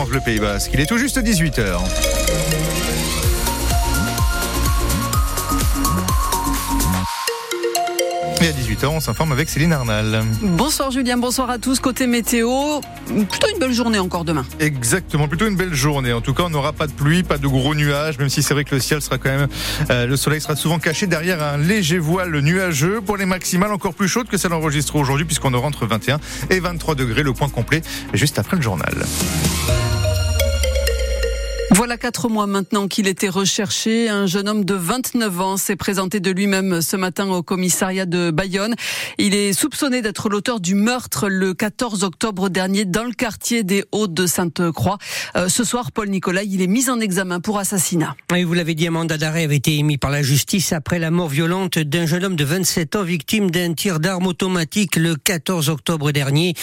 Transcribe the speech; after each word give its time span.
France 0.00 0.08
Bleu 0.12 0.20
Pays 0.24 0.40
Basque. 0.40 0.70
Il 0.72 0.80
est 0.80 0.86
tout 0.86 0.96
juste 0.96 1.18
18h. 1.18 1.60
Et 8.42 8.48
à 8.48 8.52
18h, 8.52 8.86
on 8.86 9.00
s'informe 9.00 9.32
avec 9.32 9.50
Céline 9.50 9.74
Arnal. 9.74 10.22
Bonsoir 10.40 10.90
Julien, 10.90 11.18
bonsoir 11.18 11.50
à 11.50 11.58
tous. 11.58 11.80
Côté 11.80 12.06
météo, 12.06 12.80
plutôt 13.28 13.48
une 13.52 13.58
belle 13.58 13.74
journée 13.74 13.98
encore 13.98 14.24
demain. 14.24 14.46
Exactement, 14.58 15.28
plutôt 15.28 15.46
une 15.46 15.56
belle 15.56 15.74
journée. 15.74 16.14
En 16.14 16.22
tout 16.22 16.32
cas, 16.32 16.44
on 16.44 16.48
n'aura 16.48 16.72
pas 16.72 16.86
de 16.86 16.92
pluie, 16.92 17.22
pas 17.22 17.36
de 17.36 17.46
gros 17.46 17.74
nuages, 17.74 18.18
même 18.18 18.30
si 18.30 18.42
c'est 18.42 18.54
vrai 18.54 18.64
que 18.64 18.74
le 18.74 18.80
ciel 18.80 19.02
sera 19.02 19.18
quand 19.18 19.28
même, 19.28 19.48
euh, 19.90 20.06
le 20.06 20.16
soleil 20.16 20.40
sera 20.40 20.56
souvent 20.56 20.78
caché 20.78 21.08
derrière 21.08 21.42
un 21.42 21.58
léger 21.58 21.98
voile 21.98 22.40
nuageux. 22.40 23.02
Pour 23.02 23.18
les 23.18 23.26
maximales, 23.26 23.72
encore 23.72 23.92
plus 23.92 24.08
chaudes 24.08 24.28
que 24.28 24.38
celles 24.38 24.54
enregistrées 24.54 24.98
aujourd'hui, 24.98 25.26
puisqu'on 25.26 25.52
aura 25.52 25.66
entre 25.66 25.84
21 25.84 26.18
et 26.48 26.58
23 26.58 26.94
degrés. 26.94 27.22
Le 27.22 27.34
point 27.34 27.50
complet 27.50 27.82
juste 28.14 28.38
après 28.38 28.56
le 28.56 28.62
journal. 28.62 28.94
Voilà 31.90 31.98
quatre 31.98 32.28
mois 32.28 32.46
maintenant 32.46 32.86
qu'il 32.86 33.08
était 33.08 33.28
recherché. 33.28 34.08
Un 34.08 34.26
jeune 34.26 34.48
homme 34.48 34.64
de 34.64 34.74
29 34.74 35.40
ans 35.40 35.56
s'est 35.56 35.74
présenté 35.74 36.20
de 36.20 36.30
lui-même 36.30 36.82
ce 36.82 36.94
matin 36.94 37.28
au 37.28 37.42
commissariat 37.42 38.06
de 38.06 38.30
Bayonne. 38.30 38.76
Il 39.18 39.34
est 39.34 39.52
soupçonné 39.52 40.00
d'être 40.00 40.28
l'auteur 40.28 40.60
du 40.60 40.76
meurtre 40.76 41.28
le 41.28 41.52
14 41.52 42.04
octobre 42.04 42.48
dernier 42.48 42.84
dans 42.84 43.02
le 43.02 43.10
quartier 43.10 43.64
des 43.64 43.82
Hauts 43.90 44.06
de 44.06 44.26
Sainte-Croix. 44.28 44.98
Euh, 45.34 45.48
ce 45.48 45.64
soir, 45.64 45.90
Paul 45.90 46.10
Nicolas, 46.10 46.44
il 46.44 46.62
est 46.62 46.68
mis 46.68 46.88
en 46.90 47.00
examen 47.00 47.40
pour 47.40 47.58
assassinat. 47.58 48.14
Oui, 48.30 48.44
vous 48.44 48.54
l'avez 48.54 48.76
dit, 48.76 48.86
un 48.86 48.92
mandat 48.92 49.18
d'arrêt 49.18 49.42
avait 49.42 49.56
été 49.56 49.76
émis 49.76 49.98
par 49.98 50.12
la 50.12 50.22
justice 50.22 50.72
après 50.72 51.00
la 51.00 51.10
mort 51.10 51.28
violente 51.28 51.80
d'un 51.80 52.06
jeune 52.06 52.24
homme 52.24 52.36
de 52.36 52.44
27 52.44 52.94
ans 52.94 53.02
victime 53.02 53.50
d'un 53.50 53.74
tir 53.74 53.98
d'arme 53.98 54.28
automatique 54.28 54.94
le 54.94 55.16
14 55.16 55.68
octobre 55.68 56.12
dernier 56.12 56.54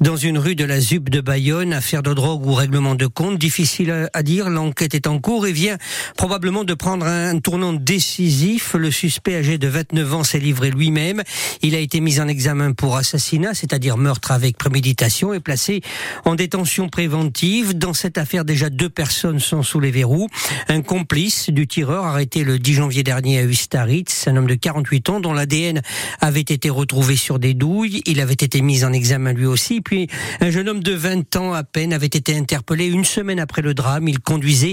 dans 0.00 0.16
une 0.16 0.38
rue 0.38 0.54
de 0.54 0.64
la 0.64 0.78
ZUP 0.78 1.10
de 1.10 1.20
Bayonne. 1.20 1.72
Affaire 1.72 2.04
de 2.04 2.14
drogue 2.14 2.46
ou 2.46 2.54
règlement 2.54 2.94
de 2.94 3.08
compte, 3.08 3.36
difficile 3.36 4.08
à 4.12 4.22
dire 4.22 4.48
l'enquête 4.48 4.75
est 4.84 5.06
en 5.06 5.18
cours 5.18 5.46
et 5.46 5.52
vient 5.52 5.78
probablement 6.16 6.64
de 6.64 6.74
prendre 6.74 7.06
un 7.06 7.38
tournant 7.38 7.72
décisif. 7.72 8.74
Le 8.74 8.90
suspect 8.90 9.36
âgé 9.36 9.58
de 9.58 9.68
29 9.68 10.14
ans 10.14 10.24
s'est 10.24 10.38
livré 10.38 10.70
lui-même. 10.70 11.22
Il 11.62 11.74
a 11.74 11.78
été 11.78 12.00
mis 12.00 12.20
en 12.20 12.28
examen 12.28 12.72
pour 12.72 12.96
assassinat, 12.96 13.54
c'est-à-dire 13.54 13.96
meurtre 13.96 14.32
avec 14.32 14.56
préméditation, 14.56 15.32
et 15.32 15.40
placé 15.40 15.82
en 16.24 16.34
détention 16.34 16.88
préventive. 16.88 17.76
Dans 17.76 17.94
cette 17.94 18.18
affaire, 18.18 18.44
déjà 18.44 18.70
deux 18.70 18.90
personnes 18.90 19.40
sont 19.40 19.62
sous 19.62 19.80
les 19.80 19.90
verrous. 19.90 20.28
Un 20.68 20.82
complice 20.82 21.50
du 21.50 21.66
tireur 21.66 22.04
arrêté 22.04 22.44
le 22.44 22.58
10 22.58 22.74
janvier 22.74 23.02
dernier 23.02 23.38
à 23.38 23.44
Ustaritz, 23.44 24.28
un 24.28 24.36
homme 24.36 24.46
de 24.46 24.54
48 24.54 25.10
ans 25.10 25.20
dont 25.20 25.32
l'ADN 25.32 25.82
avait 26.20 26.40
été 26.40 26.70
retrouvé 26.70 27.16
sur 27.16 27.38
des 27.38 27.54
douilles. 27.54 28.02
Il 28.06 28.20
avait 28.20 28.34
été 28.34 28.60
mis 28.60 28.84
en 28.84 28.92
examen 28.92 29.32
lui 29.32 29.46
aussi. 29.46 29.80
Puis 29.80 30.08
un 30.40 30.50
jeune 30.50 30.68
homme 30.68 30.82
de 30.82 30.92
20 30.92 31.36
ans 31.36 31.52
à 31.52 31.64
peine 31.64 31.92
avait 31.92 32.06
été 32.06 32.36
interpellé 32.36 32.86
une 32.86 33.04
semaine 33.04 33.40
après 33.40 33.62
le 33.62 33.74
drame. 33.74 34.08
Il 34.08 34.20
conduisait 34.20 34.65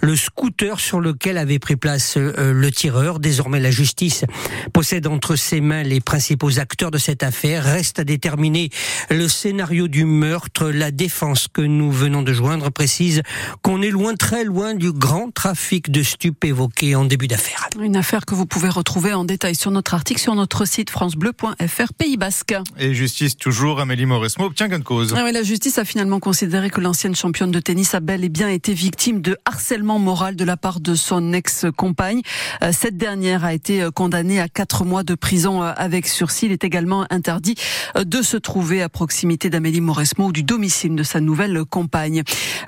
le 0.00 0.16
scooter 0.16 0.80
sur 0.80 1.00
lequel 1.00 1.38
avait 1.38 1.58
pris 1.58 1.76
place 1.76 2.14
euh, 2.16 2.52
le 2.52 2.70
tireur. 2.70 3.18
Désormais, 3.20 3.60
la 3.60 3.70
justice 3.70 4.24
possède 4.72 5.06
entre 5.06 5.36
ses 5.36 5.60
mains 5.60 5.82
les 5.82 6.00
principaux 6.00 6.58
acteurs 6.58 6.90
de 6.90 6.98
cette 6.98 7.22
affaire. 7.22 7.64
Reste 7.64 7.98
à 7.98 8.04
déterminer 8.04 8.70
le 9.10 9.28
scénario 9.28 9.88
du 9.88 10.04
meurtre. 10.04 10.70
La 10.70 10.90
défense 10.90 11.48
que 11.52 11.62
nous 11.62 11.90
venons 11.90 12.22
de 12.22 12.32
joindre 12.32 12.70
précise 12.70 13.22
qu'on 13.62 13.82
est 13.82 13.90
loin, 13.90 14.14
très 14.14 14.44
loin 14.44 14.74
du 14.74 14.92
grand 14.92 15.32
trafic 15.32 15.90
de 15.90 16.02
stupes 16.02 16.44
évoqué 16.44 16.94
en 16.94 17.04
début 17.04 17.28
d'affaire. 17.28 17.68
Une 17.80 17.96
affaire 17.96 18.24
que 18.26 18.34
vous 18.34 18.46
pouvez 18.46 18.68
retrouver 18.68 19.12
en 19.12 19.24
détail 19.24 19.54
sur 19.54 19.70
notre 19.70 19.94
article 19.94 20.20
sur 20.20 20.34
notre 20.34 20.64
site 20.64 20.90
francebleu.fr 20.90 21.92
Pays 21.96 22.16
Basque. 22.16 22.54
Et 22.78 22.94
justice 22.94 23.36
toujours, 23.36 23.80
Amélie 23.80 24.06
Mauresmo 24.06 24.46
obtient 24.46 24.68
gain 24.68 24.78
de 24.78 24.84
cause. 24.84 25.14
Ah 25.16 25.30
la 25.32 25.42
justice 25.42 25.78
a 25.78 25.84
finalement 25.84 26.20
considéré 26.20 26.70
que 26.70 26.80
l'ancienne 26.80 27.14
championne 27.14 27.50
de 27.50 27.60
tennis 27.60 27.94
a 27.94 28.00
bel 28.00 28.24
et 28.24 28.28
bien 28.28 28.48
été 28.48 28.74
victime 28.74 29.20
de 29.20 29.29
de 29.30 29.36
harcèlement 29.44 30.00
moral 30.00 30.34
de 30.34 30.44
la 30.44 30.56
part 30.56 30.80
de 30.80 30.96
son 30.96 31.32
ex-compagne. 31.32 32.20
Euh, 32.64 32.72
cette 32.72 32.96
dernière 32.96 33.44
a 33.44 33.54
été 33.54 33.80
euh, 33.80 33.92
condamnée 33.92 34.40
à 34.40 34.48
quatre 34.48 34.84
mois 34.84 35.04
de 35.04 35.14
prison 35.14 35.62
euh, 35.62 35.70
avec 35.76 36.08
sursis. 36.08 36.46
Il 36.46 36.52
est 36.52 36.64
également 36.64 37.06
interdit 37.10 37.54
de 37.96 38.22
se 38.22 38.36
trouver 38.36 38.82
à 38.82 38.88
proximité 38.88 39.48
d'Amélie 39.48 39.80
Mauresmo 39.80 40.26
ou 40.26 40.32
du 40.32 40.42
domicile 40.42 40.96
de 40.96 41.04
sa 41.04 41.20
nouvelle 41.20 41.64
compagne. 41.64 42.24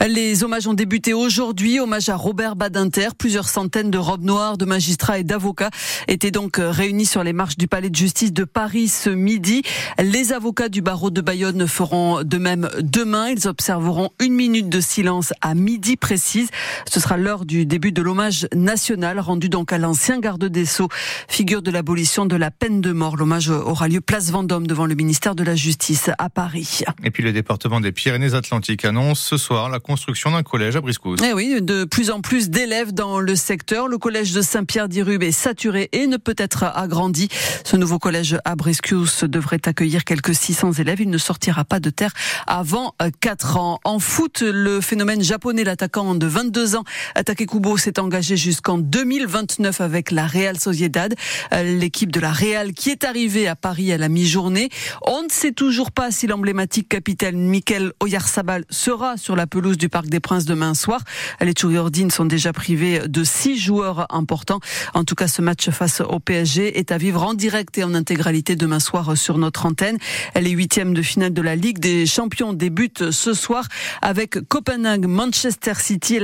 Les 0.07 0.45
hommages 0.45 0.69
ont 0.69 0.75
débuté 0.75 1.15
aujourd'hui. 1.15 1.81
Hommage 1.81 2.09
à 2.09 2.15
Robert 2.15 2.55
Badinter. 2.55 3.09
Plusieurs 3.19 3.49
centaines 3.49 3.91
de 3.91 3.99
robes 3.99 4.23
noires, 4.23 4.57
de 4.57 4.65
magistrats 4.65 5.19
et 5.19 5.25
d'avocats 5.25 5.71
étaient 6.07 6.31
donc 6.31 6.61
réunis 6.61 7.07
sur 7.07 7.25
les 7.25 7.33
marches 7.33 7.57
du 7.57 7.67
palais 7.67 7.91
de 7.91 7.97
justice 7.97 8.33
de 8.33 8.45
Paris 8.45 8.87
ce 8.87 9.11
midi. 9.11 9.63
Les 9.99 10.33
avocats 10.33 10.69
du 10.69 10.81
barreau 10.81 11.11
de 11.11 11.21
Bayonne 11.21 11.67
feront 11.67 12.23
de 12.23 12.39
même 12.39 12.71
demain. 12.79 13.31
Ils 13.31 13.49
observeront 13.49 14.11
une 14.21 14.35
minute 14.35 14.69
de 14.69 14.81
silence 14.81 15.33
à 15.41 15.55
midi 15.55 15.97
précise. 15.97 16.51
Ce 16.91 17.01
sera 17.01 17.17
l'heure 17.17 17.45
du 17.45 17.67
début 17.67 17.93
de 17.93 18.03
l'hommage 18.03 18.47
national 18.55 19.21
rendu 19.21 19.49
donc 19.49 19.73
à 19.73 19.79
l'ancien 19.79 20.21
garde 20.21 20.45
des 20.45 20.65
Sceaux, 20.65 20.89
figure 21.29 21.63
de 21.63 21.71
l'abolition 21.71 22.27
de 22.27 22.37
la 22.37 22.51
peine 22.51 22.81
de 22.81 22.93
mort. 22.93 23.17
L'hommage 23.17 23.51
aura 23.51 23.89
lieu 23.89 24.01
place 24.01 24.31
Vendôme 24.31 24.67
devant 24.67 24.87
le 24.87 24.95
ministère 24.95 25.35
de 25.35 25.45
la 25.45 25.55
Justice 25.55 26.11
à 26.19 26.31
Paris. 26.31 26.83
Et 27.05 27.11
puis 27.11 27.23
le 27.23 27.33
département 27.33 27.81
des 27.81 27.93
Pyrénées-Atlantiques 27.93 28.85
annonce 28.85 29.21
ce 29.21 29.37
soir 29.37 29.69
la 29.69 29.81
construction 29.81 30.31
d'un 30.31 30.43
collège 30.43 30.77
à 30.77 30.81
Briscouse. 30.81 31.19
Eh 31.25 31.33
oui, 31.33 31.61
de 31.61 31.85
plus 31.85 32.11
en 32.11 32.21
plus 32.21 32.51
d'élèves 32.51 32.93
dans 32.93 33.21
le 33.21 33.35
secteur. 33.37 33.89
Le 33.89 33.99
collège 33.99 34.33
de 34.33 34.43
Saint-Pierre-d'Irube 34.43 35.23
est 35.23 35.33
saturé 35.33 35.89
et 35.93 36.07
ne 36.07 36.17
peut 36.17 36.35
être 36.39 36.65
agrandi. 36.65 37.29
Ce 37.65 37.77
nouveau 37.77 37.99
collège 37.99 38.39
à 38.45 38.57
Briscouse 38.57 39.25
devrait 39.25 39.61
accueillir 39.65 40.05
quelques 40.05 40.35
600 40.35 40.73
élèves. 40.73 41.01
Il 41.01 41.11
ne 41.11 41.19
sortira 41.19 41.65
pas 41.65 41.81
de 41.81 41.91
terre 41.91 42.13
avant 42.47 42.95
4 43.21 43.57
ans. 43.57 43.81
En 43.85 43.99
foot, 43.99 44.43
le 44.43 44.81
phénomène 44.81 45.23
japonais, 45.23 45.65
l'attaquant 45.65 46.15
de 46.15 46.27
20 46.27 46.42
22 46.43 46.75
ans. 46.75 46.85
Take 47.25 47.47
Kubo 47.47 47.77
s'est 47.77 48.01
engagé 48.01 48.37
jusqu'en 48.37 48.77
2029 48.77 49.81
avec 49.81 50.11
la 50.11 50.27
Real 50.27 50.59
Sociedad, 50.59 51.15
euh, 51.53 51.79
l'équipe 51.79 52.11
de 52.11 52.19
la 52.19 52.33
Real 52.33 52.73
qui 52.73 52.91
est 52.91 53.05
arrivée 53.05 53.47
à 53.47 53.55
Paris 53.55 53.93
à 53.93 53.99
la 53.99 54.09
mi-journée. 54.09 54.69
On 55.07 55.23
ne 55.23 55.29
sait 55.31 55.53
toujours 55.53 55.93
pas 55.93 56.11
si 56.11 56.27
l'emblématique 56.27 56.89
capitaine 56.89 57.39
Mikel 57.39 57.93
Oyarzabal 58.01 58.65
sera 58.71 59.17
sur 59.17 59.37
la 59.37 59.47
pelouse 59.47 59.77
du 59.77 59.89
Parc 59.89 60.07
des 60.07 60.19
Princes 60.19 60.45
demain 60.45 60.75
soir. 60.75 61.03
Les 61.41 61.53
Tchouriordines 61.53 62.11
sont 62.11 62.25
déjà 62.25 62.53
privés 62.53 63.03
de 63.07 63.23
six 63.23 63.57
joueurs 63.57 64.13
importants. 64.13 64.59
En 64.95 65.05
tout 65.05 65.15
cas, 65.15 65.29
ce 65.29 65.43
match 65.43 65.71
face 65.71 66.01
au 66.01 66.19
PSG 66.19 66.77
est 66.77 66.91
à 66.91 66.99
vivre 66.99 67.23
en 67.23 67.35
direct 67.35 67.79
et 67.79 67.85
en 67.85 67.95
intégralité 67.95 68.57
demain 68.57 68.81
soir 68.81 69.17
sur 69.17 69.39
notre 69.39 69.65
antenne. 69.65 69.99
Les 70.35 70.51
huitièmes 70.51 70.93
de 70.93 71.03
finale 71.03 71.33
de 71.33 71.43
la 71.43 71.55
Ligue 71.55 71.79
des 71.79 72.05
Champions 72.05 72.53
débutent 72.53 73.13
ce 73.13 73.33
soir 73.33 73.69
avec 74.01 74.41
Copenhague, 74.49 75.07
Manchester 75.07 75.75
City 75.79 76.17
et 76.17 76.21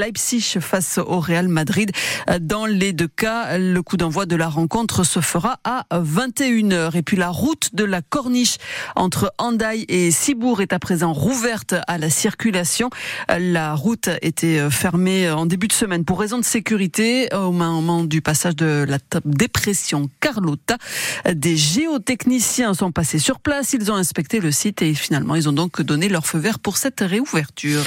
Face 0.60 0.98
au 0.98 1.20
Real 1.20 1.48
Madrid. 1.48 1.92
Dans 2.40 2.64
les 2.64 2.92
deux 2.92 3.08
cas, 3.08 3.58
le 3.58 3.82
coup 3.82 3.96
d'envoi 3.96 4.24
de 4.24 4.36
la 4.36 4.48
rencontre 4.48 5.04
se 5.04 5.20
fera 5.20 5.58
à 5.64 5.84
21h. 5.92 6.96
Et 6.96 7.02
puis 7.02 7.16
la 7.16 7.28
route 7.28 7.74
de 7.74 7.84
la 7.84 8.00
Corniche 8.00 8.56
entre 8.96 9.32
Andaille 9.38 9.84
et 9.88 10.10
Cibourg 10.10 10.62
est 10.62 10.72
à 10.72 10.78
présent 10.78 11.12
rouverte 11.12 11.74
à 11.86 11.98
la 11.98 12.08
circulation. 12.08 12.88
La 13.28 13.74
route 13.74 14.08
était 14.22 14.70
fermée 14.70 15.30
en 15.30 15.44
début 15.44 15.68
de 15.68 15.72
semaine 15.74 16.04
pour 16.04 16.18
raison 16.20 16.38
de 16.38 16.44
sécurité 16.44 17.28
au 17.34 17.52
moment 17.52 18.04
du 18.04 18.22
passage 18.22 18.56
de 18.56 18.86
la 18.88 18.98
dépression 19.24 20.08
Carlota. 20.20 20.78
Des 21.30 21.56
géotechniciens 21.56 22.72
sont 22.72 22.92
passés 22.92 23.18
sur 23.18 23.40
place, 23.40 23.74
ils 23.74 23.92
ont 23.92 23.96
inspecté 23.96 24.40
le 24.40 24.52
site 24.52 24.80
et 24.82 24.94
finalement 24.94 25.34
ils 25.34 25.48
ont 25.48 25.52
donc 25.52 25.82
donné 25.82 26.08
leur 26.08 26.26
feu 26.26 26.38
vert 26.38 26.58
pour 26.58 26.78
cette 26.78 27.00
réouverture. 27.00 27.84